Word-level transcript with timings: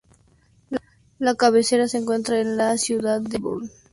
La 1.19 1.35
cabecera 1.35 1.87
se 1.87 1.99
encuentra 1.99 2.39
en 2.41 2.57
la 2.57 2.75
ciudad 2.79 3.21
de 3.21 3.37
Cleburne. 3.37 3.69